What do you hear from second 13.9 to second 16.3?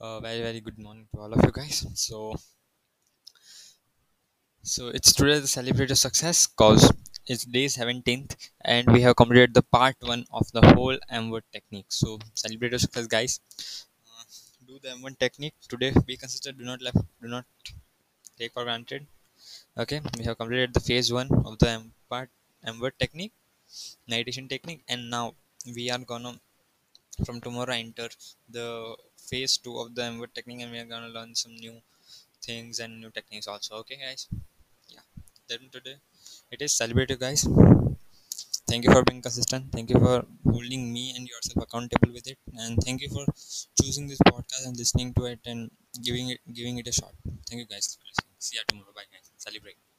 Uh, do the M1 technique today. Be